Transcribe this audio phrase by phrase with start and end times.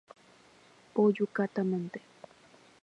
[0.93, 1.99] Pojukátamante.